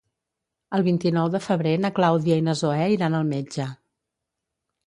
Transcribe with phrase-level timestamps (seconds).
[0.77, 3.71] El vint-i-nou de febrer na Clàudia i na Zoè iran al metge.